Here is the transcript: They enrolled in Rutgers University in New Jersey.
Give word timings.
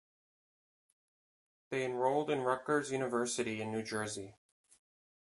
They 1.69 1.85
enrolled 1.85 2.31
in 2.31 2.41
Rutgers 2.41 2.89
University 2.89 3.61
in 3.61 3.71
New 3.71 3.83
Jersey. 3.83 4.33